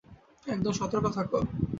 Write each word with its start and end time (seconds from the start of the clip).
একদম 0.45 0.73
সতর্ক 0.73 1.05
থাক! 1.15 1.27